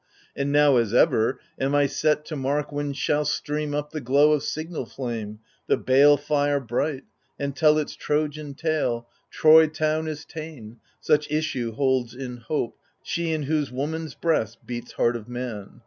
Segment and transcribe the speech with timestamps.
[0.35, 4.31] And now, as ever, am I set to mark When shall stream up the glow
[4.31, 7.03] of signal fiame, The bale fire bright,
[7.37, 9.07] and tell its Trojan tale—
[9.39, 14.93] Troy town is t<ien: such issue holds in hope She in whose woman's breast beats
[14.93, 15.79] heart of man.